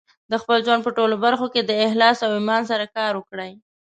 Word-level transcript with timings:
د 0.31 0.33
خپل 0.41 0.57
ژوند 0.65 0.81
په 0.83 0.91
ټولو 0.97 1.15
برخو 1.25 1.45
کې 1.53 1.61
د 1.63 1.71
اخلاص 1.85 2.17
او 2.25 2.31
ایمان 2.39 2.61
سره 2.71 2.85
کار 2.97 3.11
وکړئ. 3.15 3.51